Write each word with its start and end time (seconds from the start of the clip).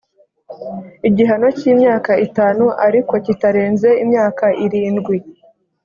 igihano 1.07 1.47
cy’imyaka 1.57 2.11
itanu 2.27 2.65
ariko 2.87 3.13
kitarenze 3.25 3.89
imyaka 4.03 4.45
irindwi 4.65 5.15